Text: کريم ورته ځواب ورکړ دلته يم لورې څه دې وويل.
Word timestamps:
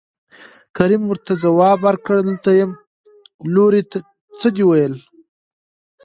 کريم 0.77 1.03
ورته 1.07 1.31
ځواب 1.43 1.77
ورکړ 1.87 2.17
دلته 2.27 2.49
يم 2.59 2.71
لورې 3.53 3.81
څه 4.39 4.47
دې 4.55 4.63
وويل. 4.65 4.95